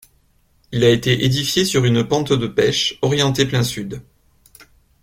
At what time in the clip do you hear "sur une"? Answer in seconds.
1.63-2.03